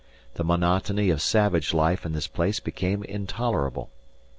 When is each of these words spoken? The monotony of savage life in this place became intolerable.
The 0.33 0.43
monotony 0.43 1.11
of 1.11 1.21
savage 1.21 1.75
life 1.75 2.07
in 2.07 2.13
this 2.13 2.25
place 2.25 2.59
became 2.59 3.03
intolerable. 3.03 3.91